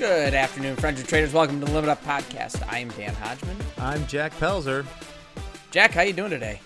[0.00, 1.34] Good afternoon, friends and traders.
[1.34, 2.66] Welcome to the Limit Up Podcast.
[2.72, 3.54] I am Dan Hodgman.
[3.76, 4.86] I'm Jack Pelzer.
[5.70, 6.58] Jack, how you doing today?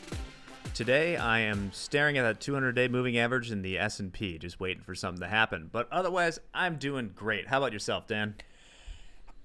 [0.72, 4.94] Today I am staring at a 200-day moving average in the S&P, just waiting for
[4.94, 5.68] something to happen.
[5.72, 7.48] But otherwise, I'm doing great.
[7.48, 8.36] How about yourself, Dan?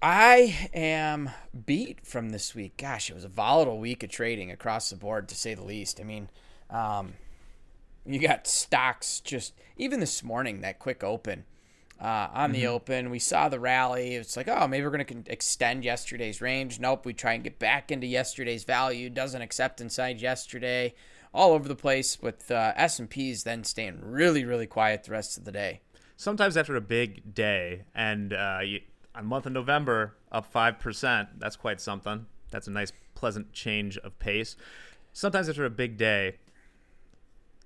[0.03, 1.31] I am
[1.65, 2.77] beat from this week.
[2.77, 5.99] Gosh, it was a volatile week of trading across the board, to say the least.
[5.99, 6.29] I mean,
[6.69, 7.13] um,
[8.05, 11.45] you got stocks just even this morning that quick open
[11.99, 13.09] uh, on the open.
[13.09, 14.15] We saw the rally.
[14.15, 16.79] It's like, oh, maybe we're going to extend yesterday's range.
[16.79, 19.09] Nope, we try and get back into yesterday's value.
[19.09, 20.93] Doesn't accept inside yesterday.
[21.33, 25.11] All over the place with uh, S and P's then staying really, really quiet the
[25.11, 25.81] rest of the day.
[26.15, 28.81] Sometimes after a big day, and uh, you,
[29.13, 32.25] on month of November, up 5%, that's quite something.
[32.51, 34.55] That's a nice, pleasant change of pace.
[35.13, 36.37] Sometimes after a big day,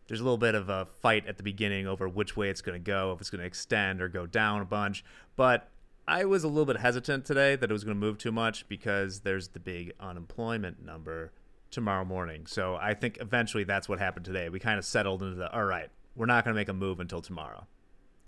[0.07, 2.81] there's a little bit of a fight at the beginning over which way it's going
[2.81, 5.03] to go, if it's going to extend or go down a bunch.
[5.35, 5.69] But
[6.07, 8.67] I was a little bit hesitant today that it was going to move too much
[8.67, 11.31] because there's the big unemployment number
[11.71, 12.45] tomorrow morning.
[12.45, 14.49] So I think eventually that's what happened today.
[14.49, 16.99] We kind of settled into the all right, we're not going to make a move
[16.99, 17.67] until tomorrow.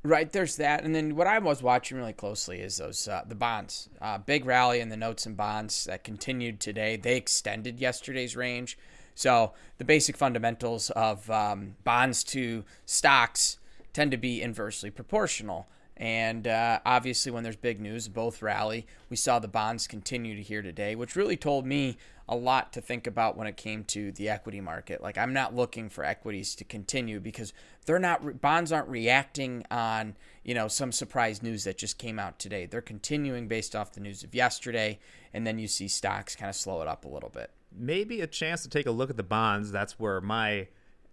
[0.03, 3.33] Right, there's that, and then what I was watching really closely is those uh, the
[3.33, 3.89] bonds.
[3.99, 6.95] Uh, big rally in the notes and bonds that continued today.
[6.95, 8.77] They extended yesterday's range,
[9.15, 13.57] so the basic fundamentals of um, bonds to stocks
[13.93, 15.67] tend to be inversely proportional.
[15.97, 18.85] And uh, obviously, when there's big news, both rally.
[19.09, 22.81] We saw the bonds continue to here today, which really told me a lot to
[22.81, 25.01] think about when it came to the equity market.
[25.01, 27.53] Like, I'm not looking for equities to continue because
[27.85, 32.39] they're not bonds aren't reacting on you know some surprise news that just came out
[32.39, 32.65] today.
[32.65, 34.99] They're continuing based off the news of yesterday,
[35.33, 37.51] and then you see stocks kind of slow it up a little bit.
[37.77, 39.71] Maybe a chance to take a look at the bonds.
[39.71, 40.67] That's where my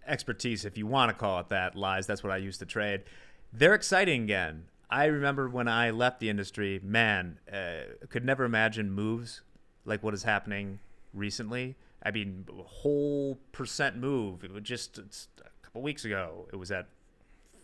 [0.07, 2.07] expertise, if you want to call it that, lies.
[2.07, 3.03] That's what I used to trade.
[3.53, 4.65] They're exciting again.
[4.91, 9.41] I remember when I left the industry, man, uh, could never imagine moves
[9.85, 10.81] like what is happening
[11.15, 11.77] recently.
[12.03, 14.45] I mean, whole percent move.
[14.45, 15.05] It was just a
[15.63, 16.49] couple weeks ago.
[16.53, 16.89] It was at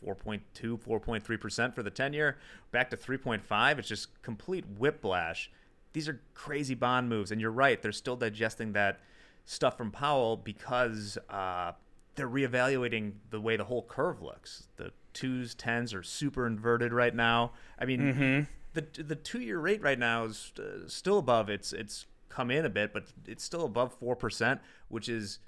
[0.04, 0.40] 4.2,
[0.80, 2.38] 4.3% for the 10 year,
[2.70, 3.78] back to 3.5.
[3.78, 5.50] It's just complete whiplash.
[5.98, 7.32] These are crazy bond moves.
[7.32, 9.00] And you're right, they're still digesting that
[9.44, 11.72] stuff from Powell because uh,
[12.14, 14.68] they're reevaluating the way the whole curve looks.
[14.76, 17.50] The twos, tens are super inverted right now.
[17.80, 18.40] I mean, Mm-hmm.
[18.74, 21.50] the the two year rate right now is uh, still above.
[21.50, 25.40] It's it's come in a bit, but it's still above four percent, which is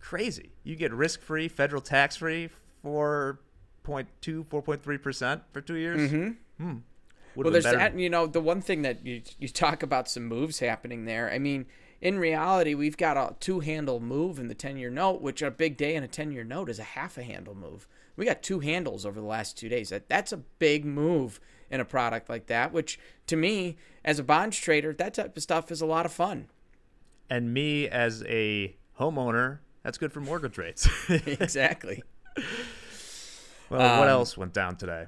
[0.00, 0.52] crazy.
[0.64, 2.48] You get risk free, federal tax free,
[2.84, 3.36] 4.2,
[4.46, 6.10] 4.3 percent for two years.
[6.10, 6.64] Mm-hmm.
[6.64, 6.76] Hmm.
[7.34, 7.92] Well, there's that.
[7.92, 11.30] and, You know, the one thing that you you talk about some moves happening there.
[11.30, 11.66] I mean,
[12.00, 15.50] in reality, we've got a two handle move in the 10 year note, which a
[15.50, 17.86] big day in a 10 year note is a half a handle move.
[18.16, 19.90] We got two handles over the last two days.
[19.90, 21.40] That that's a big move
[21.70, 22.72] in a product like that.
[22.72, 22.98] Which
[23.28, 26.48] to me, as a bonds trader, that type of stuff is a lot of fun.
[27.28, 30.88] And me as a homeowner, that's good for mortgage rates.
[31.08, 32.02] exactly.
[33.70, 35.06] well, what Um, else went down today?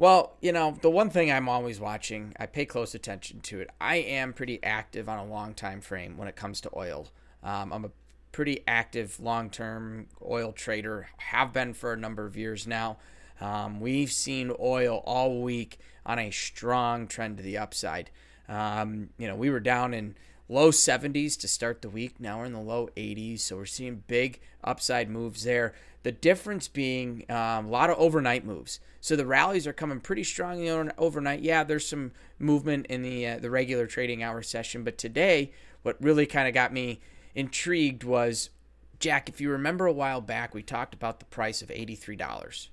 [0.00, 3.68] Well, you know, the one thing I'm always watching, I pay close attention to it.
[3.78, 7.08] I am pretty active on a long time frame when it comes to oil.
[7.42, 7.90] Um, I'm a
[8.32, 12.96] pretty active long term oil trader, have been for a number of years now.
[13.42, 18.08] Um, we've seen oil all week on a strong trend to the upside.
[18.48, 20.14] Um, you know, we were down in
[20.48, 22.18] low 70s to start the week.
[22.18, 25.74] Now we're in the low 80s, so we're seeing big upside moves there.
[26.02, 28.80] The difference being um, a lot of overnight moves.
[29.00, 31.40] So the rallies are coming pretty strong in the overnight.
[31.40, 35.52] Yeah, there's some movement in the uh, the regular trading hour session, but today,
[35.82, 37.00] what really kind of got me
[37.34, 38.50] intrigued was
[38.98, 39.28] Jack.
[39.28, 42.70] If you remember a while back, we talked about the price of eighty three dollars.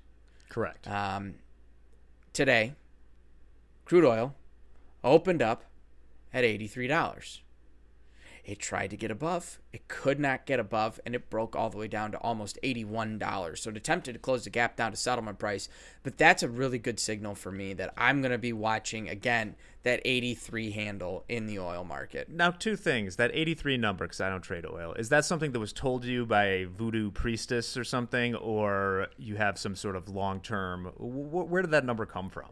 [0.48, 0.88] Correct.
[0.88, 1.34] Um,
[2.32, 2.74] today,
[3.84, 4.34] crude oil
[5.04, 5.64] opened up
[6.32, 7.40] at $83.
[8.48, 9.60] It tried to get above.
[9.74, 13.58] It could not get above, and it broke all the way down to almost $81.
[13.58, 15.68] So it attempted to close the gap down to settlement price.
[16.02, 19.54] But that's a really good signal for me that I'm going to be watching, again,
[19.82, 22.30] that 83 handle in the oil market.
[22.30, 23.16] Now, two things.
[23.16, 26.08] That 83 number, because I don't trade oil, is that something that was told to
[26.08, 30.86] you by a voodoo priestess or something, or you have some sort of long term?
[30.96, 32.48] Wh- where did that number come from?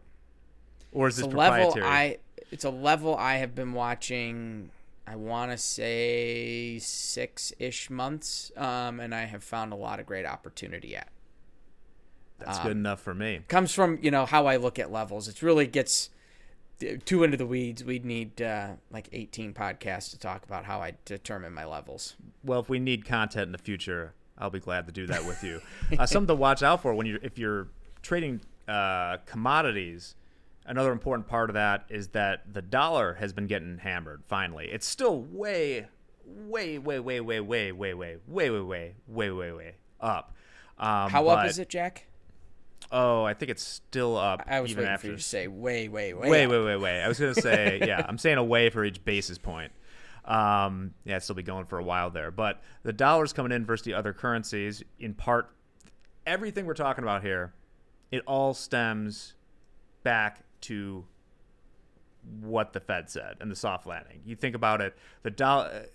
[0.91, 1.91] Or is It's this a level proprietary?
[1.91, 2.17] I
[2.51, 4.69] it's a level I have been watching
[5.07, 10.05] I want to say six ish months, um, and I have found a lot of
[10.05, 11.07] great opportunity at.
[12.39, 13.41] That's um, good enough for me.
[13.47, 15.29] Comes from you know how I look at levels.
[15.29, 16.09] It really gets
[17.05, 17.83] too into the weeds.
[17.83, 22.15] We'd need uh, like 18 podcasts to talk about how I determine my levels.
[22.43, 25.43] Well, if we need content in the future, I'll be glad to do that with
[25.43, 25.61] you.
[25.97, 27.69] uh, something to watch out for when you're if you're
[28.01, 30.15] trading uh, commodities.
[30.67, 34.67] Another important part of that is that the dollar has been getting hammered finally.
[34.71, 35.87] It's still way,
[36.25, 40.35] way, way, way, way, way, way, way, way, way, way, way, way, way up.
[40.77, 42.05] Um, How up is it, Jack?
[42.91, 44.43] Oh, I think it's still up.
[44.47, 46.51] I was even waiting after for you to say way, way, way, way, up.
[46.51, 47.01] way, way, way.
[47.01, 49.71] I was gonna say, yeah, I'm saying away for each basis point.
[50.23, 52.31] Um, yeah, it'll still be going for a while there.
[52.31, 54.83] But the dollar's coming in versus the other currencies.
[54.99, 55.49] In part,
[56.25, 57.53] everything we're talking about here,
[58.11, 59.33] it all stems
[60.03, 61.05] back to
[62.41, 64.21] what the Fed said and the soft landing.
[64.25, 65.85] You think about it, the dollar.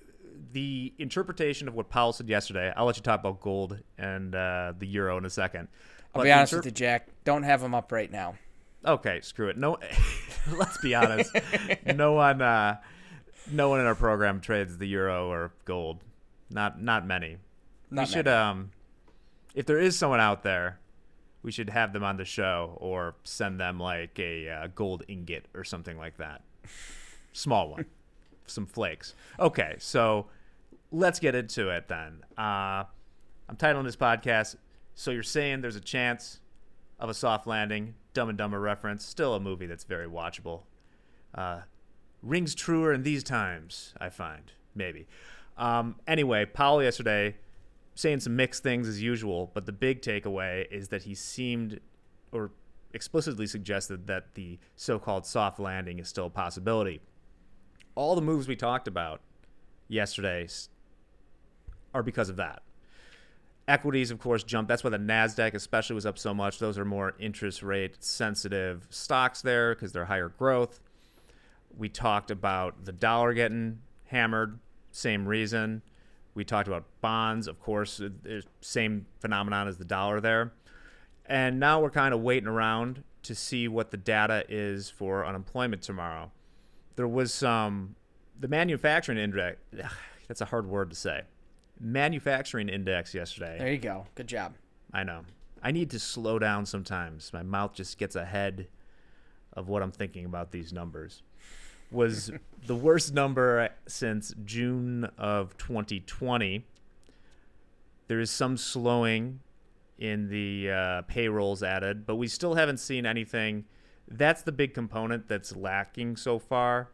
[0.53, 2.73] The interpretation of what Powell said yesterday.
[2.75, 5.69] I'll let you talk about gold and uh, the euro in a second.
[6.15, 7.09] I'll But be honest interp- with you, Jack.
[7.25, 8.35] Don't have them up right now.
[8.85, 9.57] Okay, screw it.
[9.59, 9.79] No,
[10.57, 11.31] let's be honest.
[11.87, 12.79] no one, uh,
[13.51, 16.01] no one in our program trades the euro or gold.
[16.51, 17.37] Not, not many.
[17.91, 18.71] Not we should, um,
[19.55, 20.79] if there is someone out there,
[21.43, 25.47] we should have them on the show or send them like a uh, gold ingot
[25.55, 26.43] or something like that.
[27.33, 27.87] Small one,
[28.47, 29.15] some flakes.
[29.39, 30.27] Okay, so
[30.91, 32.25] let's get into it then.
[32.39, 32.85] Uh,
[33.49, 34.57] I'm titling this podcast.
[34.95, 36.41] So you're saying there's a chance
[37.01, 40.63] of a soft landing, Dumb and Dumber reference, still a movie that's very watchable.
[41.35, 41.63] Uh,
[42.23, 45.09] rings truer in these times, I find, maybe.
[45.57, 47.37] Um, anyway, Powell yesterday
[47.95, 51.81] saying some mixed things as usual, but the big takeaway is that he seemed
[52.33, 52.51] or
[52.95, 57.01] explicitly suggested that the so called soft landing is still a possibility.
[57.95, 59.21] All the moves we talked about
[59.89, 60.49] yesterday
[61.95, 62.63] are because of that.
[63.69, 64.69] Equities, of course, jumped.
[64.69, 66.59] That's why the NASDAQ especially was up so much.
[66.59, 70.81] Those are more interest rate sensitive stocks there because they're higher growth.
[71.77, 74.59] We talked about the dollar getting hammered,
[74.91, 75.83] same reason.
[76.35, 78.01] We talked about bonds, of course,
[78.61, 80.53] same phenomenon as the dollar there.
[81.27, 85.83] And now we're kind of waiting around to see what the data is for unemployment
[85.83, 86.33] tomorrow.
[86.97, 87.97] There was some,
[88.39, 89.61] the manufacturing index,
[90.27, 91.23] that's a hard word to say.
[91.79, 93.57] Manufacturing index yesterday.
[93.59, 94.07] There you go.
[94.15, 94.55] Good job.
[94.93, 95.23] I know.
[95.63, 97.33] I need to slow down sometimes.
[97.33, 98.69] My mouth just gets ahead
[99.53, 101.23] of what I'm thinking about these numbers.
[101.93, 102.33] Was
[102.67, 106.65] the worst number since June of 2020.
[108.09, 109.41] There is some slowing
[109.99, 113.65] in the uh, payrolls added, but we still haven't seen anything.
[114.09, 116.91] That's the big component that's lacking so far.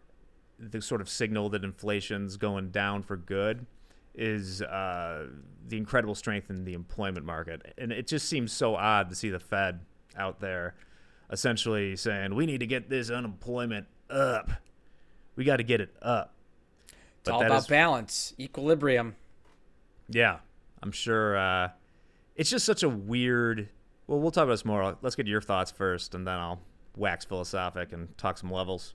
[0.58, 3.66] The sort of signal that inflation's going down for good
[4.14, 5.28] is uh,
[5.68, 7.74] the incredible strength in the employment market.
[7.78, 9.80] And it just seems so odd to see the Fed
[10.16, 10.74] out there
[11.30, 14.50] essentially saying, we need to get this unemployment up.
[15.38, 16.34] We got to get it up.
[17.20, 19.14] It's all about is- balance, equilibrium.
[20.08, 20.38] Yeah,
[20.82, 21.38] I'm sure.
[21.38, 21.68] Uh,
[22.34, 23.68] it's just such a weird.
[24.08, 24.96] Well, we'll talk about this more.
[25.00, 26.60] Let's get your thoughts first, and then I'll
[26.96, 28.94] wax philosophic and talk some levels.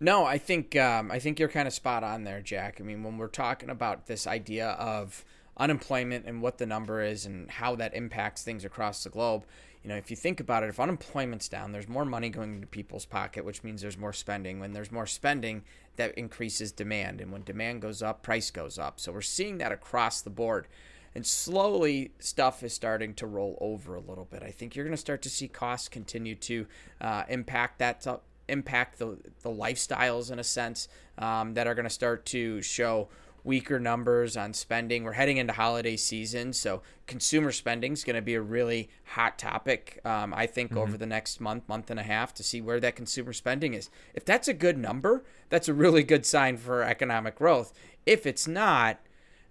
[0.00, 2.80] No, I think um, I think you're kind of spot on there, Jack.
[2.80, 5.24] I mean, when we're talking about this idea of
[5.56, 9.46] unemployment and what the number is and how that impacts things across the globe,
[9.88, 12.66] you know, if you think about it, if unemployment's down, there's more money going into
[12.66, 14.60] people's pocket, which means there's more spending.
[14.60, 15.64] When there's more spending,
[15.96, 19.00] that increases demand, and when demand goes up, price goes up.
[19.00, 20.68] So we're seeing that across the board.
[21.14, 24.42] And slowly, stuff is starting to roll over a little bit.
[24.42, 26.66] I think you're going to start to see costs continue to
[27.00, 31.84] uh, impact that to impact the the lifestyles in a sense um, that are going
[31.84, 33.08] to start to show
[33.44, 35.04] weaker numbers on spending.
[35.04, 39.38] We're heading into holiday season, so consumer spending is going to be a really hot
[39.38, 40.00] topic.
[40.04, 42.96] Um, I think over the next month, month and a half, to see where that
[42.96, 43.90] consumer spending is.
[44.14, 47.72] If that's a good number, that's a really good sign for economic growth.
[48.04, 49.00] If it's not,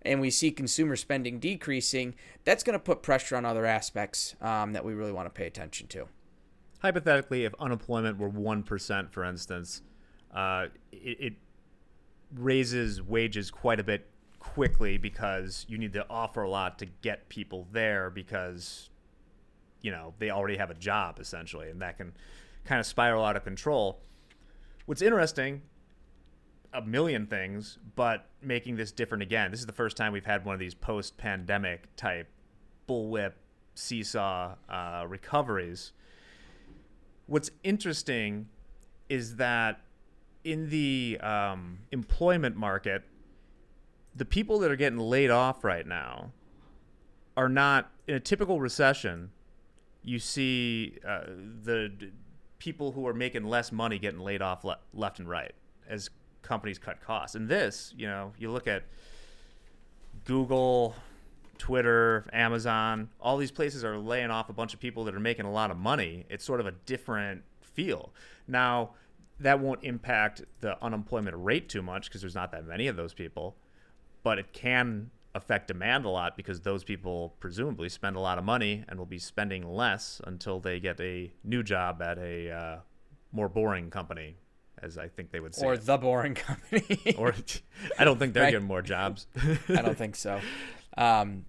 [0.03, 4.74] and we see consumer spending decreasing, that's going to put pressure on other aspects um,
[4.74, 6.08] that we really want to pay attention to.
[6.79, 9.82] Hypothetically, if unemployment were one percent, for instance,
[10.34, 11.34] uh, it, it
[12.36, 17.27] raises wages quite a bit quickly because you need to offer a lot to get
[17.29, 18.89] people there because
[19.81, 22.13] you know they already have a job essentially, and that can
[22.65, 24.00] kind of spiral out of control.
[24.86, 25.62] What's interesting
[26.74, 29.51] a million things, but making this different again.
[29.51, 32.27] This is the first time we've had one of these post-pandemic type
[32.88, 33.34] bullwhip
[33.75, 35.93] seesaw uh, recoveries.
[37.25, 38.48] What's interesting
[39.10, 39.81] is that
[40.47, 43.03] in the um, employment market,
[44.15, 46.31] the people that are getting laid off right now
[47.35, 49.31] are not in a typical recession.
[50.03, 51.23] You see uh,
[51.63, 52.11] the d-
[52.59, 55.51] people who are making less money getting laid off le- left and right
[55.89, 56.09] as
[56.43, 57.35] companies cut costs.
[57.35, 58.83] And this, you know, you look at
[60.23, 60.95] Google,
[61.57, 65.45] Twitter, Amazon, all these places are laying off a bunch of people that are making
[65.45, 66.25] a lot of money.
[66.29, 68.13] It's sort of a different feel.
[68.47, 68.91] Now,
[69.39, 73.13] that won't impact the unemployment rate too much because there's not that many of those
[73.13, 73.56] people,
[74.24, 78.44] but it can affect demand a lot because those people presumably spend a lot of
[78.44, 82.77] money and will be spending less until they get a new job at a uh,
[83.32, 84.36] more boring company,
[84.82, 85.65] as I think they would say.
[85.67, 85.86] Or it.
[85.86, 87.15] the boring company.
[87.17, 87.36] or
[88.00, 88.51] I don't think they're Right.
[88.51, 89.27] getting more jobs.
[89.70, 90.39] I don't think so.
[90.98, 91.46] Um,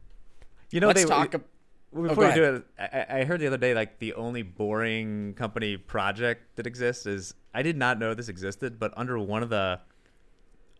[0.70, 1.34] you know, let's they talk.
[1.34, 1.44] ab-
[1.92, 4.14] Well, Oh, before go you do it, I, I heard the other day like the
[4.14, 9.18] only boring company project that exists is I did not know this existed, but under
[9.18, 9.80] one of the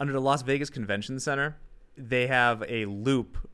[0.01, 1.57] under the Las Vegas Convention Center,
[1.97, 3.49] they have a loop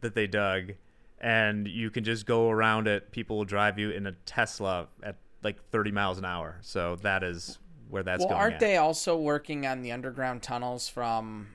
[0.00, 0.72] that they dug,
[1.20, 3.12] and you can just go around it.
[3.12, 6.58] People will drive you in a Tesla at like 30 miles an hour.
[6.60, 8.30] So that is where that's going.
[8.30, 8.42] well, going.
[8.42, 8.60] aren't at.
[8.60, 11.54] they also working on the underground tunnels from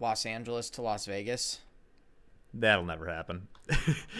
[0.00, 1.60] Los Angeles to Las Vegas?
[2.52, 3.48] That'll never happen.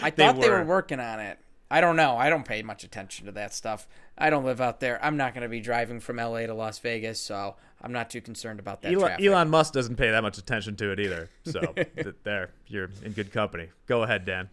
[0.02, 1.38] I thought they were working on it.
[1.70, 2.16] I don't know.
[2.16, 3.87] I don't pay much attention to that stuff.
[4.18, 5.02] I don't live out there.
[5.04, 8.20] I'm not going to be driving from LA to Las Vegas, so I'm not too
[8.20, 9.25] concerned about that Elon.
[9.25, 11.28] Elon Musk doesn't pay that much attention to it either.
[11.44, 13.68] So th- there, you're in good company.
[13.87, 14.49] Go ahead, Dan.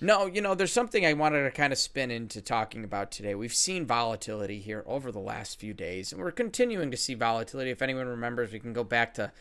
[0.00, 3.34] No, you know, there's something I wanted to kind of spin into talking about today.
[3.34, 7.70] We've seen volatility here over the last few days, and we're continuing to see volatility.
[7.70, 9.32] If anyone remembers, we can go back to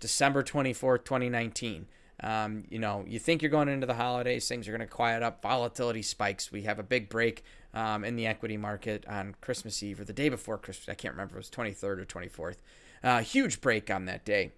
[0.00, 1.86] December 24th, 2019.
[2.22, 5.22] Um, you know, you think you're going into the holidays, things are going to quiet
[5.22, 6.52] up, volatility spikes.
[6.52, 10.12] We have a big break um, in the equity market on Christmas Eve or the
[10.12, 10.88] day before Christmas.
[10.88, 12.56] I can't remember, it was 23rd or 24th.
[13.02, 14.52] Uh, huge break on that day.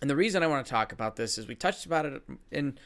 [0.00, 2.78] And the reason I want to talk about this is we touched about it in,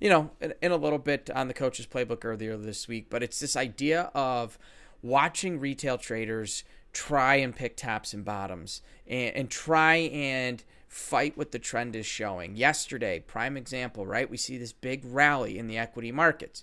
[0.00, 3.22] you know, in, in a little bit on the coach's playbook earlier this week, but
[3.22, 4.58] it's this idea of
[5.02, 11.50] watching retail traders try and pick tops and bottoms and, and try and fight what
[11.50, 12.54] the trend is showing.
[12.54, 14.30] Yesterday, prime example, right?
[14.30, 16.62] We see this big rally in the equity markets.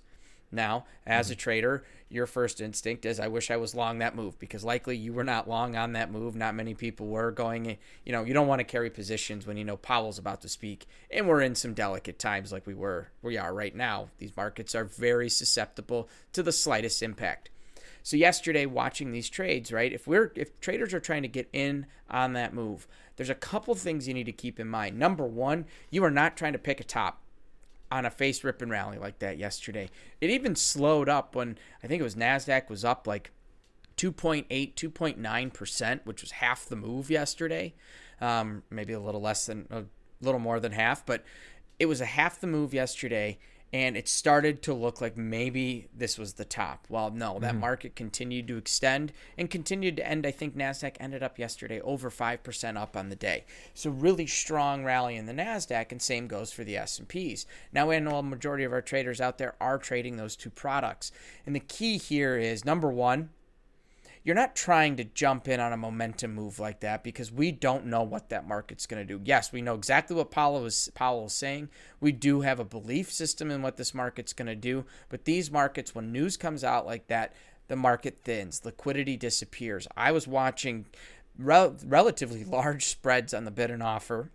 [0.50, 1.39] Now, as a mm-hmm.
[1.39, 5.11] trader, your first instinct is, I wish I was long that move because likely you
[5.11, 6.33] were not long on that move.
[6.33, 7.77] Not many people were going.
[8.05, 10.88] You know, you don't want to carry positions when you know Powell's about to speak,
[11.09, 14.11] and we're in some delicate times like we were, we are right now.
[14.17, 17.50] These markets are very susceptible to the slightest impact.
[18.03, 19.91] So yesterday, watching these trades, right?
[19.91, 23.75] If we're if traders are trying to get in on that move, there's a couple
[23.75, 24.98] things you need to keep in mind.
[24.98, 27.22] Number one, you are not trying to pick a top
[27.91, 29.89] on a face rip and rally like that yesterday.
[30.20, 33.31] It even slowed up when I think it was Nasdaq was up like
[33.98, 37.74] 2.8, 2.9 percent, which was half the move yesterday.
[38.20, 39.84] Um, maybe a little less than a
[40.22, 41.24] little more than half, but
[41.79, 43.39] it was a half the move yesterday.
[43.73, 46.85] And it started to look like maybe this was the top.
[46.89, 47.61] Well, no, that mm-hmm.
[47.61, 50.25] market continued to extend and continued to end.
[50.25, 53.45] I think Nasdaq ended up yesterday over five percent up on the day.
[53.73, 57.45] So really strong rally in the Nasdaq, and same goes for the S and P's.
[57.71, 61.11] Now, I know a majority of our traders out there are trading those two products,
[61.45, 63.29] and the key here is number one,
[64.23, 67.85] you're not trying to jump in on a momentum move like that because we don't
[67.85, 69.21] know what that market's going to do.
[69.23, 71.69] Yes, we know exactly what Powell was Powell is saying.
[71.99, 75.51] We do have a belief system in what this market's going to do, but these
[75.51, 77.33] markets when news comes out like that,
[77.67, 79.87] the market thins, liquidity disappears.
[79.97, 80.85] I was watching
[81.37, 84.29] rel- relatively large spreads on the bid and offer.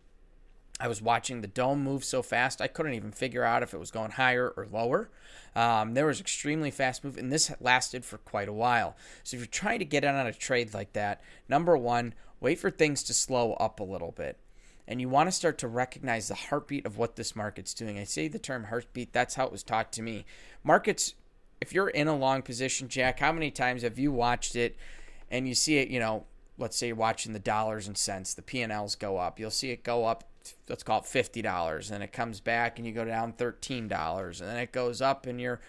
[0.79, 3.81] I was watching the dome move so fast I couldn't even figure out if it
[3.81, 5.09] was going higher or lower.
[5.55, 8.95] Um, there was extremely fast move, and this lasted for quite a while.
[9.25, 12.59] So if you're trying to get in on a trade like that, number one, wait
[12.59, 14.39] for things to slow up a little bit.
[14.87, 17.99] And you want to start to recognize the heartbeat of what this market's doing.
[17.99, 20.27] I say the term heartbeat, that's how it was taught to me.
[20.63, 21.15] Markets,
[21.61, 24.77] if you're in a long position, Jack, how many times have you watched it
[25.31, 26.27] and you see it, you know,
[26.59, 29.41] let's say you're watching the dollars and cents, the P&Ls go up.
[29.41, 30.25] You'll see it go up
[30.69, 34.41] let's call it fifty dollars, and it comes back and you go down thirteen dollars,
[34.41, 35.61] and then it goes up and you're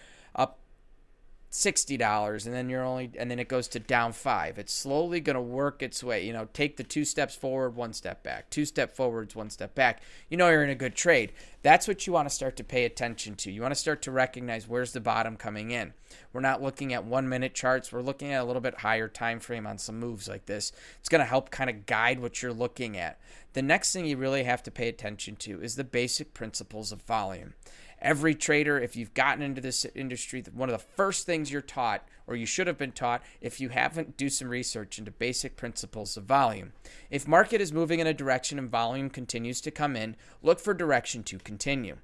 [1.50, 4.58] sixty dollars, and then you're only and then it goes to down five.
[4.58, 6.26] It's slowly going to work its way.
[6.26, 9.74] You know, take the two steps forward, one step back, two step forwards, one step
[9.74, 10.02] back.
[10.28, 11.32] You know you're in a good trade.
[11.62, 13.50] That's what you want to start to pay attention to.
[13.50, 15.92] You want to start to recognize where's the bottom coming in.
[16.32, 17.92] We're not looking at one minute charts.
[17.92, 20.72] We're looking at a little bit higher time frame on some moves like this.
[21.00, 23.18] It's going to help kind of guide what you're looking at.
[23.54, 27.02] The next thing you really have to pay attention to is the basic principles of
[27.02, 27.54] volume.
[28.00, 32.06] Every trader, if you've gotten into this industry, one of the first things you're taught,
[32.26, 36.16] or you should have been taught, if you haven't, do some research into basic principles
[36.16, 36.72] of volume.
[37.10, 40.74] If market is moving in a direction and volume continues to come in, look for
[40.74, 41.96] direction to continue.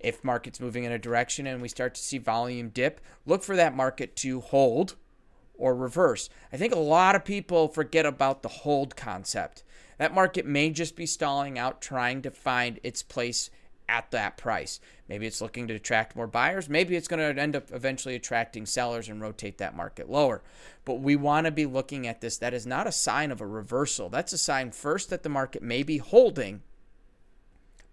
[0.00, 3.56] If market's moving in a direction and we start to see volume dip, look for
[3.56, 4.96] that market to hold
[5.56, 6.28] or reverse.
[6.52, 9.62] I think a lot of people forget about the hold concept.
[9.98, 13.50] That market may just be stalling out, trying to find its place
[13.88, 14.80] at that price.
[15.08, 16.68] Maybe it's looking to attract more buyers.
[16.68, 20.42] Maybe it's going to end up eventually attracting sellers and rotate that market lower.
[20.84, 22.38] But we want to be looking at this.
[22.38, 24.08] That is not a sign of a reversal.
[24.08, 26.62] That's a sign first that the market may be holding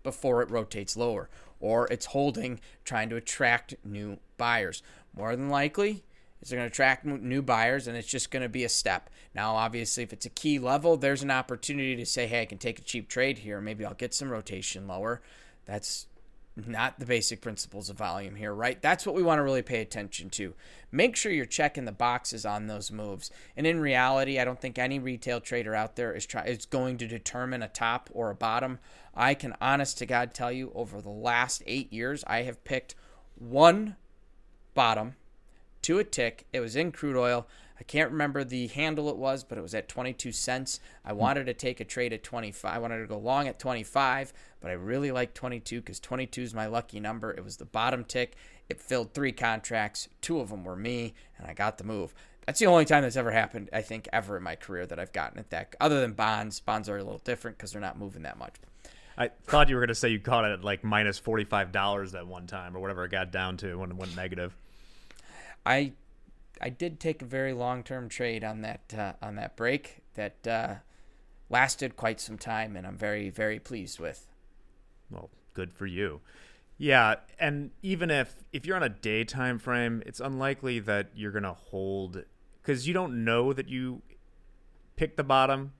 [0.03, 1.29] before it rotates lower,
[1.59, 4.81] or it's holding, trying to attract new buyers.
[5.15, 6.03] More than likely,
[6.41, 9.09] it's going to attract new buyers and it's just going to be a step.
[9.35, 12.57] Now, obviously, if it's a key level, there's an opportunity to say, hey, I can
[12.57, 13.61] take a cheap trade here.
[13.61, 15.21] Maybe I'll get some rotation lower.
[15.65, 16.07] That's
[16.55, 18.81] not the basic principles of volume here, right?
[18.81, 20.53] That's what we want to really pay attention to.
[20.91, 23.31] Make sure you're checking the boxes on those moves.
[23.55, 26.97] And in reality, I don't think any retail trader out there is try is going
[26.97, 28.79] to determine a top or a bottom.
[29.15, 32.95] I can honest to God tell you over the last 8 years, I have picked
[33.35, 33.95] one
[34.73, 35.15] bottom
[35.83, 36.45] to a tick.
[36.51, 37.47] It was in crude oil.
[37.81, 40.79] I can't remember the handle it was, but it was at 22 cents.
[41.03, 41.17] I hmm.
[41.17, 42.71] wanted to take a trade at 25.
[42.71, 46.53] I wanted to go long at 25, but I really like 22 because 22 is
[46.53, 47.31] my lucky number.
[47.31, 48.35] It was the bottom tick.
[48.69, 50.09] It filled three contracts.
[50.21, 52.13] Two of them were me, and I got the move.
[52.45, 55.11] That's the only time that's ever happened, I think, ever in my career that I've
[55.11, 55.75] gotten it that.
[55.81, 58.53] Other than bonds, bonds are a little different because they're not moving that much.
[59.17, 61.71] I thought you were going to say you caught it at like minus forty five
[61.71, 64.55] dollars that one time or whatever it got down to when it went negative.
[65.65, 65.93] I
[66.61, 70.47] I did take a very long term trade on that uh, on that break that
[70.47, 70.75] uh,
[71.49, 74.27] lasted quite some time, and I'm very very pleased with.
[75.09, 76.21] Well, good for you.
[76.77, 81.31] Yeah, and even if if you're on a day time frame, it's unlikely that you're
[81.31, 82.23] gonna hold
[82.61, 84.01] because you don't know that you
[84.95, 85.73] picked the bottom.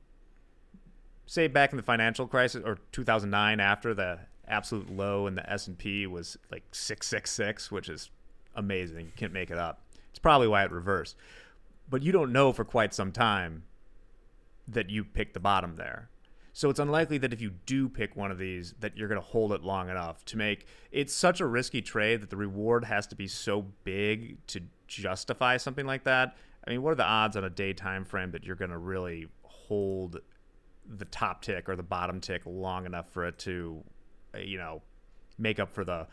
[1.28, 5.68] Say back in the financial crisis or 2009, after the absolute low in the S
[5.68, 8.10] and P was like 666, which is
[8.56, 9.06] amazing.
[9.06, 9.80] You can't make it up.
[10.12, 11.16] It's probably why it reversed.
[11.90, 13.64] But you don't know for quite some time
[14.68, 16.10] that you picked the bottom there.
[16.54, 19.26] So it's unlikely that if you do pick one of these that you're going to
[19.26, 23.08] hold it long enough to make it's such a risky trade that the reward has
[23.08, 26.36] to be so big to justify something like that.
[26.68, 28.78] I mean, what are the odds on a day time frame that you're going to
[28.78, 30.20] really hold
[30.86, 33.84] the top tick or the bottom tick long enough for it to
[34.34, 34.82] eh, you know
[35.38, 36.08] make up for the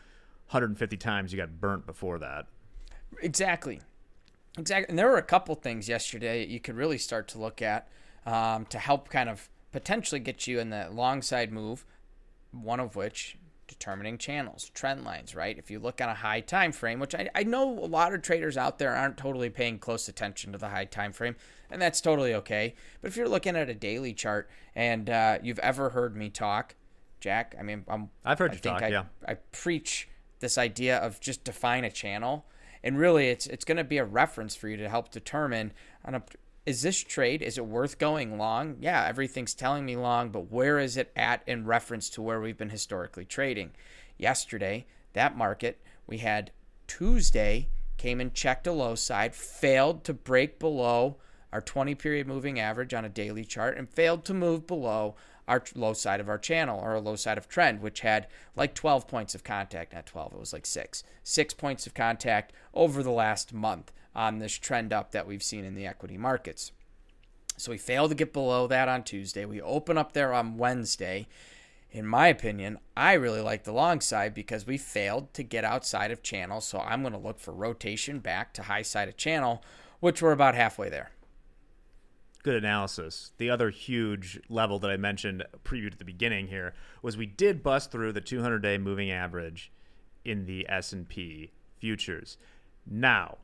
[0.47, 2.45] 150 times you got burnt before that?
[3.21, 3.81] Exactly.
[4.57, 4.89] Exactly.
[4.89, 7.87] And there were a couple things yesterday you could really start to look at
[8.25, 11.85] um, to help kind of potentially get you in the long side move,
[12.51, 15.57] one of which determining channels, trend lines, right?
[15.57, 18.21] If you look on a high time frame, which I, I know a lot of
[18.21, 21.35] traders out there aren't totally paying close attention to the high time frame,
[21.69, 22.75] and that's totally okay.
[23.01, 26.75] But if you're looking at a daily chart and uh, you've ever heard me talk,
[27.19, 28.81] Jack, I mean, I'm, I've heard I you talk.
[28.81, 30.09] I, yeah, I preach
[30.39, 32.45] this idea of just define a channel
[32.83, 35.71] and really it's it's going to be a reference for you to help determine
[36.05, 36.23] on a
[36.65, 38.77] is this trade is it worth going long?
[38.79, 42.57] Yeah everything's telling me long but where is it at in reference to where we've
[42.57, 43.71] been historically trading?
[44.17, 46.51] Yesterday that market we had
[46.87, 51.17] tuesday came and checked a low side failed to break below
[51.51, 55.15] our 20 period moving average on a daily chart and failed to move below
[55.49, 58.75] our low side of our channel or a low side of trend, which had like
[58.75, 63.01] 12 points of contact, not 12, it was like six, six points of contact over
[63.01, 66.71] the last month on this trend up that we've seen in the equity markets.
[67.57, 69.43] So we failed to get below that on Tuesday.
[69.43, 71.27] We open up there on Wednesday.
[71.91, 76.11] In my opinion, I really like the long side because we failed to get outside
[76.11, 76.61] of channel.
[76.61, 79.63] So I'm going to look for rotation back to high side of channel,
[79.99, 81.09] which we're about halfway there
[82.43, 83.31] good analysis.
[83.37, 87.63] The other huge level that I mentioned previewed at the beginning here was we did
[87.63, 89.71] bust through the 200-day moving average
[90.23, 92.37] in the S&P futures.
[92.85, 93.37] Now,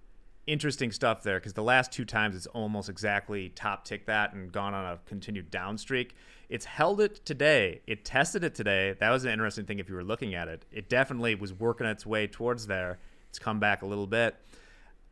[0.47, 4.51] interesting stuff there because the last two times it's almost exactly top tick that and
[4.51, 6.15] gone on a continued down streak.
[6.49, 7.81] It's held it today.
[7.87, 8.95] It tested it today.
[8.99, 10.65] That was an interesting thing if you were looking at it.
[10.71, 12.99] It definitely was working its way towards there.
[13.29, 14.35] It's come back a little bit.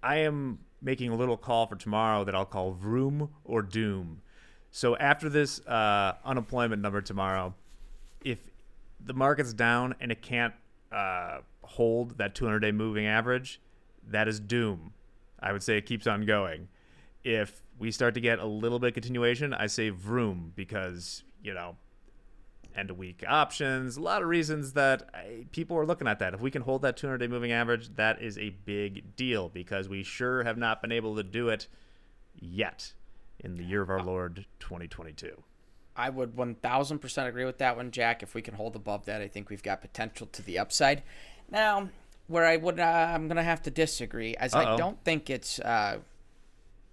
[0.02, 4.22] I am making a little call for tomorrow that I'll call Vroom or Doom.
[4.70, 7.54] So after this uh, unemployment number tomorrow,
[8.24, 8.40] if
[9.04, 10.54] the market's down and it can't
[10.92, 13.62] uh, hold that 200 day moving average,
[14.08, 14.94] that is doom.
[15.40, 16.68] I would say it keeps on going.
[17.24, 21.76] If we start to get a little bit continuation, I say vroom because, you know,
[22.76, 26.34] end of week options, a lot of reasons that I, people are looking at that.
[26.34, 29.90] If we can hold that 200 day moving average, that is a big deal because
[29.90, 31.68] we sure have not been able to do it
[32.40, 32.94] yet
[33.40, 35.44] in the year of our Lord 2022.
[35.96, 38.24] I would 1000% agree with that one, Jack.
[38.24, 41.04] If we can hold above that, I think we've got potential to the upside.
[41.52, 41.90] Now,
[42.28, 44.74] where I would, uh, I'm going to have to disagree, as Uh-oh.
[44.74, 46.00] I don't think it's, uh,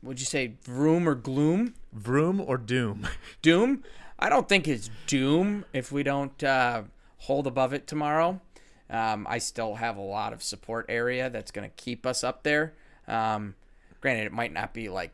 [0.03, 1.75] would you say vroom or gloom?
[1.93, 3.07] Vroom or doom?
[3.43, 3.85] Doom?
[4.21, 6.83] I don't think it's doom if we don't uh,
[7.17, 8.41] hold above it tomorrow.
[8.91, 12.43] Um, I still have a lot of support area that's going to keep us up
[12.43, 12.75] there.
[13.09, 13.55] Um,
[14.01, 15.13] granted, it might not be like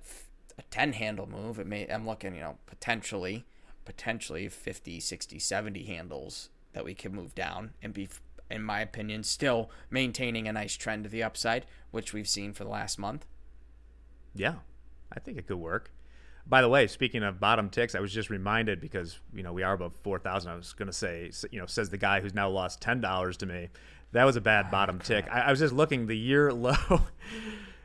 [0.59, 1.61] a 10 handle move.
[1.61, 3.45] It may, I'm looking, you know, potentially,
[3.85, 8.09] potentially 50, 60, 70 handles that we can move down and be,
[8.51, 12.65] in my opinion, still maintaining a nice trend to the upside, which we've seen for
[12.65, 13.25] the last month.
[14.35, 14.57] Yeah,
[15.13, 15.93] I think it could work.
[16.49, 19.63] By the way, speaking of bottom ticks, I was just reminded because you know we
[19.63, 20.53] are above four thousand.
[20.53, 23.37] I was going to say, you know, says the guy who's now lost ten dollars
[23.39, 23.69] to me.
[24.13, 25.27] That was a bad oh, bottom tick.
[25.31, 26.75] I, I, was just looking the year low.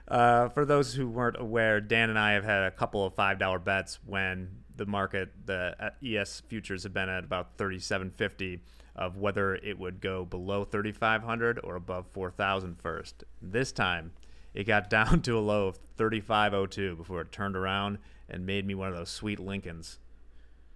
[0.07, 3.39] uh, for those who weren't aware, Dan and I have had a couple of five
[3.39, 8.11] dollar bets when the market, the uh, ES futures have been at about thirty seven
[8.11, 8.61] fifty
[8.95, 13.23] of whether it would go below 3500 or above 4000 first.
[13.41, 14.11] This time,
[14.53, 17.99] it got down to a low of 3502 before it turned around
[18.31, 19.99] and made me one of those sweet Lincolns.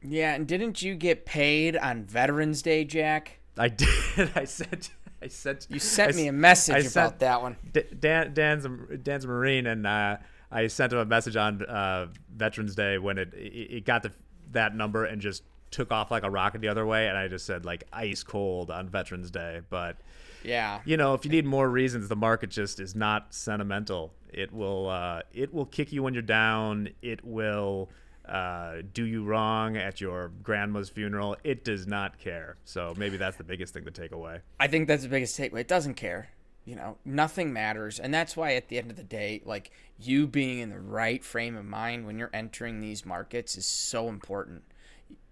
[0.04, 3.40] Yeah, and didn't you get paid on Veterans Day, Jack?
[3.58, 3.88] I did.
[4.36, 4.88] I said.
[5.22, 5.68] I sent.
[5.70, 7.58] You sent I, me a message I about sent, that one.
[8.00, 10.18] Dan, Dan's a, Dan's Marine, and uh,
[10.52, 14.12] I sent him a message on uh, Veterans Day when it it got to
[14.52, 17.46] that number and just took off like a rocket the other way, and I just
[17.46, 19.98] said like ice cold on Veterans Day, but.
[20.44, 20.82] Yeah.
[20.86, 24.14] You know, if you need more reasons, the market just is not sentimental.
[24.36, 26.90] It will uh, it will kick you when you're down.
[27.02, 27.90] It will
[28.28, 31.38] uh, do you wrong at your grandma's funeral.
[31.46, 32.58] It does not care.
[32.66, 34.42] So maybe that's the biggest thing to take away.
[34.60, 35.60] I think that's the biggest takeaway.
[35.60, 36.30] It doesn't care.
[36.66, 37.98] You know, nothing matters.
[38.00, 41.24] And that's why at the end of the day, like you being in the right
[41.24, 44.64] frame of mind when you're entering these markets is so important.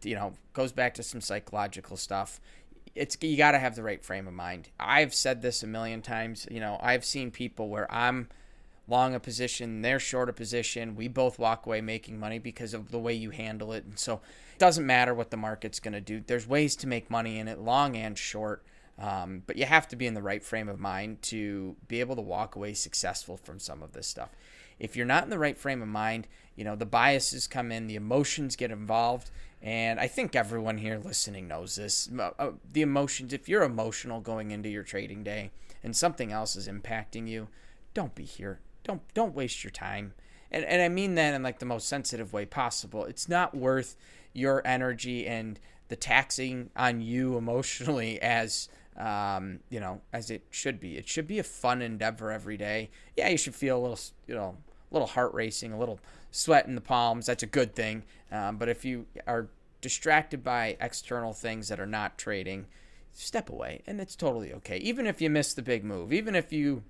[0.01, 2.39] You know, goes back to some psychological stuff.
[2.95, 4.69] It's you got to have the right frame of mind.
[4.79, 6.47] I've said this a million times.
[6.49, 8.29] You know, I've seen people where I'm
[8.88, 10.96] long a position, they're short a position.
[10.96, 13.86] We both walk away making money because of the way you handle it.
[13.86, 16.22] And so it doesn't matter what the market's going to do.
[16.26, 18.65] There's ways to make money in it, long and short.
[19.00, 22.15] Um, but you have to be in the right frame of mind to be able
[22.15, 24.30] to walk away successful from some of this stuff.
[24.80, 27.88] If you're not in the right frame of mind, you know, the biases come in,
[27.88, 29.32] the emotions get involved.
[29.62, 32.10] And I think everyone here listening knows this.
[32.19, 35.52] Uh, the emotions, if you're emotional going into your trading day
[35.84, 37.48] and something else is impacting you,
[37.93, 40.13] don't be here don't don't waste your time.
[40.52, 43.06] And and I mean that in like the most sensitive way possible.
[43.06, 43.96] It's not worth
[44.34, 50.80] your energy and the taxing on you emotionally as um, you know, as it should
[50.80, 50.98] be.
[50.98, 52.89] It should be a fun endeavor every day.
[53.15, 54.56] Yeah, you should feel a little, you know,
[54.91, 56.00] a little heart racing, a little
[56.32, 57.26] sweat in the palms.
[57.26, 58.04] That's a good thing.
[58.32, 59.48] Um, but if you are
[59.82, 62.67] distracted by external things that are not trading,
[63.12, 64.78] step away, and it's totally okay.
[64.78, 66.84] Even if you miss the big move, even if you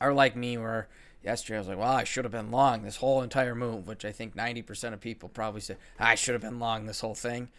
[0.00, 0.88] are like me where
[1.22, 4.04] yesterday I was like, well, I should have been long this whole entire move, which
[4.04, 7.50] I think 90% of people probably said, I should have been long this whole thing.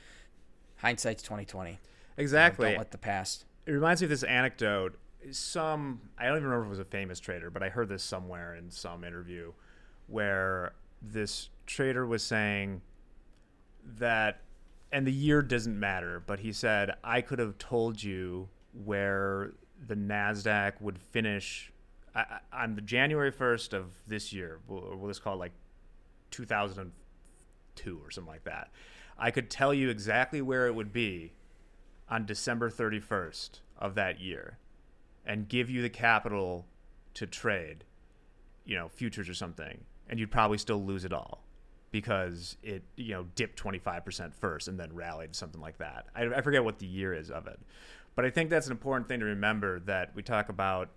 [0.77, 1.79] Hindsight's 2020.
[2.17, 2.65] Exactly.
[2.65, 3.45] You know, don't let the past.
[3.65, 4.97] It reminds me of this anecdote.
[5.31, 8.03] Some, I don't even remember if it was a famous trader, but I heard this
[8.03, 9.53] somewhere in some interview
[10.07, 12.81] where this trader was saying
[13.97, 14.41] that,
[14.91, 18.49] and the year doesn't matter, but he said, I could have told you
[18.83, 19.53] where
[19.87, 21.71] the NASDAQ would finish
[22.15, 25.51] I, on the January 1st of this year, we'll, we'll just call it like
[26.31, 28.71] 2002 or something like that,
[29.17, 31.33] I could tell you exactly where it would be
[32.09, 34.57] on December 31st of that year
[35.25, 36.65] and give you the capital
[37.15, 37.83] to trade,
[38.65, 41.43] you know, futures or something, and you'd probably still lose it all
[41.91, 46.05] because it, you know, dipped 25% first and then rallied, something like that.
[46.13, 47.59] I, I forget what the year is of it.
[48.15, 50.89] But I think that's an important thing to remember that we talk about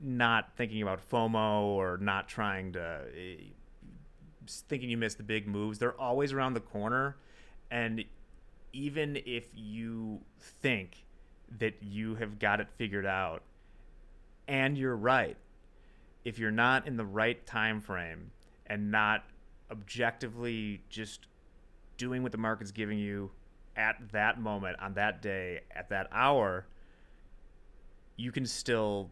[0.00, 3.44] not thinking about FOMO or not trying to eh,
[4.68, 5.78] thinking you miss the big moves.
[5.78, 7.16] They're always around the corner,
[7.70, 8.04] and
[8.72, 10.20] even if you
[10.62, 11.04] think
[11.58, 13.42] that you have got it figured out,
[14.46, 15.36] and you're right,
[16.24, 18.30] if you're not in the right time frame
[18.66, 19.24] and not
[19.70, 21.26] objectively just
[21.96, 23.30] doing what the market's giving you
[23.76, 26.66] at that moment on that day at that hour
[28.16, 29.10] you can still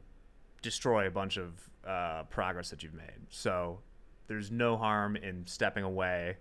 [0.62, 1.52] destroy a bunch of
[1.86, 3.26] uh, progress that you've made.
[3.30, 3.78] So
[4.26, 6.36] there's no harm in stepping away.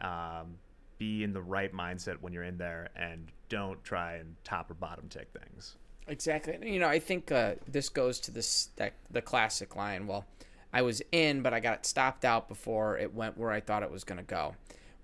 [0.00, 0.58] Um,
[0.98, 4.74] be in the right mindset when you're in there, and don't try and top or
[4.74, 5.76] bottom tick things.
[6.06, 6.58] Exactly.
[6.62, 10.06] You know, I think uh, this goes to this that, the classic line.
[10.06, 10.26] Well,
[10.72, 13.90] I was in, but I got stopped out before it went where I thought it
[13.90, 14.54] was going to go.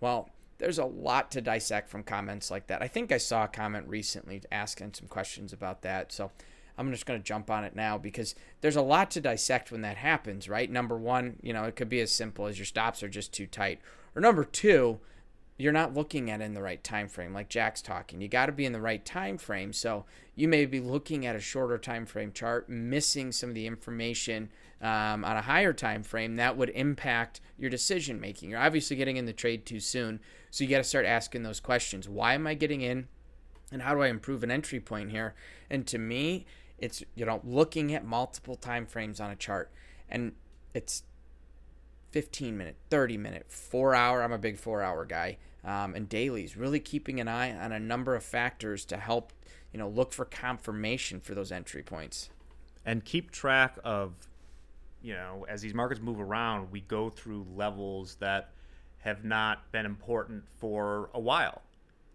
[0.01, 2.83] Well, there's a lot to dissect from comments like that.
[2.83, 6.13] I think I saw a comment recently asking some questions about that.
[6.13, 6.31] So
[6.79, 9.83] I'm just going to jump on it now because there's a lot to dissect when
[9.83, 10.71] that happens, right?
[10.71, 13.47] Number one, you know, it could be as simple as your stops are just too
[13.47, 13.81] tight.
[14.15, 15.01] Or number two,
[15.59, 18.47] you're not looking at it in the right time frame like jack's talking you got
[18.47, 20.05] to be in the right time frame so
[20.37, 24.49] you may be looking at a shorter time frame chart missing some of the information
[24.81, 29.17] um, on a higher time frame that would impact your decision making you're obviously getting
[29.17, 32.47] in the trade too soon so you got to start asking those questions why am
[32.47, 33.09] i getting in
[33.73, 35.35] and how do i improve an entry point here
[35.69, 36.47] and to me
[36.79, 39.71] it's you know looking at multiple time frames on a chart.
[40.09, 40.33] And
[40.75, 41.03] it's
[42.13, 46.57] 15 minute 30 minute four hour i'm a big four hour guy um, and dailies
[46.57, 49.33] really keeping an eye on a number of factors to help
[49.73, 52.31] you know look for confirmation for those entry points.
[52.85, 54.15] And keep track of
[55.03, 58.51] you know as these markets move around we go through levels that
[58.99, 61.63] have not been important for a while.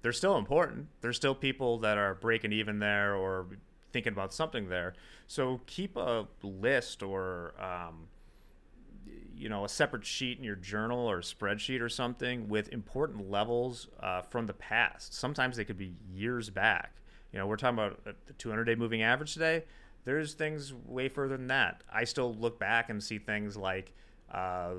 [0.01, 0.87] They're still important.
[0.99, 3.47] There's still people that are breaking even there or
[3.93, 4.93] thinking about something there
[5.27, 8.07] so keep a list or um,
[9.35, 13.87] you know a separate sheet in your journal or spreadsheet or something with important levels
[13.99, 15.13] uh, from the past.
[15.13, 16.95] Sometimes they could be years back.
[17.31, 19.63] You know, we're talking about the 200 day moving average today.
[20.05, 21.83] There's things way further than that.
[21.91, 23.93] I still look back and see things like
[24.31, 24.73] uh,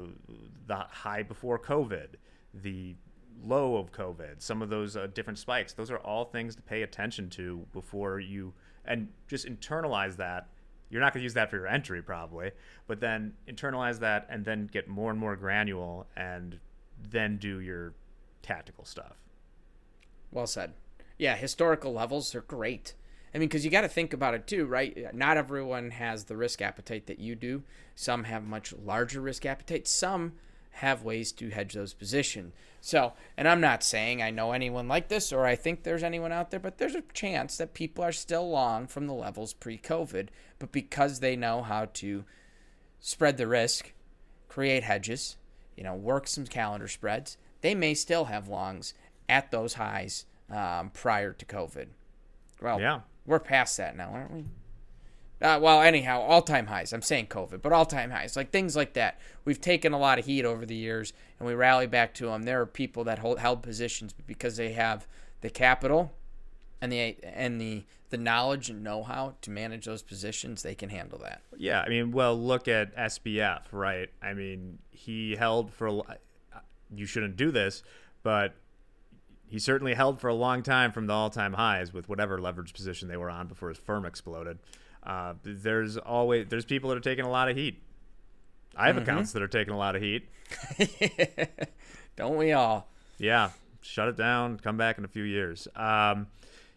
[0.67, 2.09] the high before COVID,
[2.55, 2.95] the
[3.43, 5.73] low of COVID, some of those uh, different spikes.
[5.73, 8.53] Those are all things to pay attention to before you
[8.85, 10.49] and just internalize that
[10.91, 12.53] you're not going to use that for your entry probably,
[12.87, 16.61] but then internalize that and then get more and more granular and
[17.11, 17.95] then do your
[18.43, 19.17] tactical stuff.
[20.31, 20.75] Well said.
[21.19, 22.95] Yeah, historical levels are great.
[23.35, 25.13] I mean, because you got to think about it too, right?
[25.13, 27.65] Not everyone has the risk appetite that you do.
[27.97, 29.89] Some have much larger risk appetite.
[29.89, 30.35] Some
[30.75, 32.53] have ways to hedge those positions.
[32.81, 36.33] So, and I'm not saying I know anyone like this or I think there's anyone
[36.33, 39.79] out there, but there's a chance that people are still long from the levels pre
[39.79, 42.25] COVID, but because they know how to
[43.01, 43.93] spread the risk,
[44.49, 45.37] create hedges,
[45.77, 48.95] you know, work some calendar spreads, they may still have longs
[49.29, 51.87] at those highs um, prior to COVID.
[52.61, 53.01] Well, yeah.
[53.25, 54.45] we're past that now, aren't we?
[55.45, 56.95] Uh, well, anyhow, all time highs.
[56.95, 59.21] I'm saying COVID, but all time highs, like things like that.
[59.45, 62.45] We've taken a lot of heat over the years, and we rally back to them.
[62.45, 65.07] There are people that hold held positions because they have
[65.43, 66.15] the capital
[66.81, 70.63] and the and the the knowledge and know-how to manage those positions.
[70.63, 71.43] They can handle that.
[71.59, 74.09] Yeah, I mean, well, look at SBF, right?
[74.23, 76.03] I mean, he held for.
[76.95, 77.83] You shouldn't do this,
[78.23, 78.55] but
[79.47, 83.09] he certainly held for a long time from the all-time highs with whatever leverage position
[83.09, 84.59] they were on before his firm exploded.
[85.05, 87.83] Uh, there's always there's people that are taking a lot of heat.
[88.77, 89.03] I have mm-hmm.
[89.03, 90.29] accounts that are taking a lot of heat.
[92.17, 92.89] Don't we all?
[93.19, 93.51] Yeah,
[93.83, 94.59] shut it down.
[94.59, 95.69] Come back in a few years.
[95.77, 96.27] Um,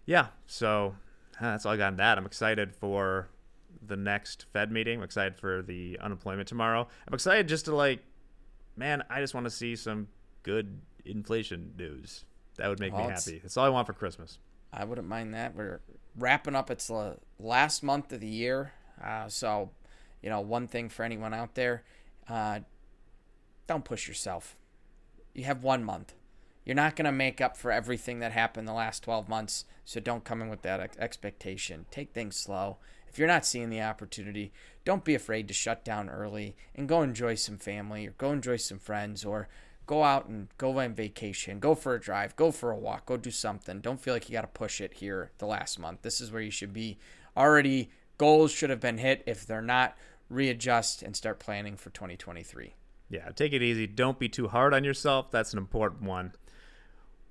[0.06, 0.96] yeah, so
[1.40, 2.18] that's all I got on that.
[2.18, 3.30] I'm excited for
[3.86, 5.00] the next Fed meeting.
[5.00, 6.88] I'm excited for the unemployment tomorrow.
[7.08, 8.04] I'm excited just to like,
[8.76, 10.08] man, I just want to see some
[10.44, 12.26] good inflation news.
[12.58, 13.40] That would make well, me happy.
[13.40, 14.40] That's all I want for Christmas.
[14.72, 15.56] I wouldn't mind that.
[15.56, 15.82] We're
[16.18, 18.74] wrapping up its the last month of the year.
[19.04, 19.72] Uh, so,
[20.22, 21.84] you know, one thing for anyone out there
[22.30, 22.60] uh,
[23.68, 24.56] don't push yourself.
[25.34, 26.14] You have one month.
[26.66, 29.66] You're not going to make up for everything that happened the last 12 months.
[29.86, 31.86] So don't come in with that ex- expectation.
[31.92, 32.78] Take things slow.
[33.08, 34.52] If you're not seeing the opportunity,
[34.84, 38.58] don't be afraid to shut down early and go enjoy some family or go enjoy
[38.58, 39.48] some friends or
[39.88, 43.18] go out and go on vacation, go for a drive, go for a walk, go
[43.18, 43.80] do something.
[43.80, 46.02] Don't feel like you got to push it here the last month.
[46.04, 47.00] This is where you should be.
[47.36, 49.24] Already, goals should have been hit.
[49.26, 49.98] If they're not,
[50.30, 52.76] readjust and start planning for 2023.
[53.10, 53.88] Yeah, take it easy.
[53.88, 55.32] Don't be too hard on yourself.
[55.32, 56.34] That's an important one.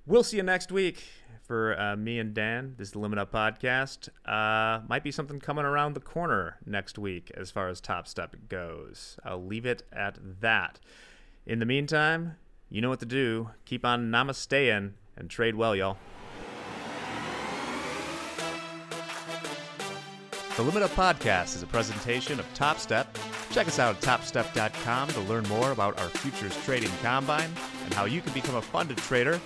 [0.07, 1.03] We'll see you next week
[1.43, 2.73] for uh, me and Dan.
[2.77, 4.09] This is the Limit Up podcast.
[4.25, 9.17] Uh, might be something coming around the corner next week as far as Topstep goes.
[9.23, 10.79] I'll leave it at that.
[11.45, 12.35] In the meantime,
[12.69, 13.49] you know what to do.
[13.65, 15.97] Keep on namasteing and trade well, y'all.
[20.57, 23.05] The Limit Up Podcast is a presentation of Topstep.
[23.51, 27.51] Check us out at topstep.com to learn more about our futures trading combine
[27.85, 29.39] and how you can become a funded trader.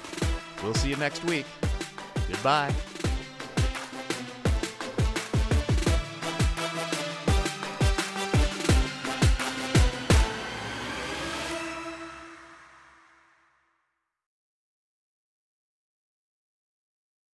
[0.63, 1.45] We'll see you next week.
[2.29, 2.73] Goodbye.